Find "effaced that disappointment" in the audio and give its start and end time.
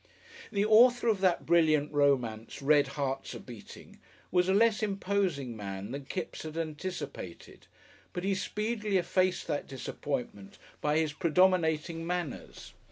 8.97-10.57